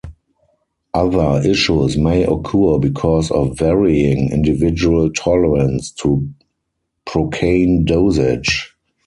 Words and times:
Other 0.95 1.43
issues 1.47 1.95
may 1.95 2.23
occur 2.23 2.79
because 2.79 3.29
of 3.29 3.55
varying 3.55 4.31
individual 4.31 5.11
tolerance 5.11 5.91
to 6.01 6.27
procaine 7.05 7.85
dosage. 7.85 8.75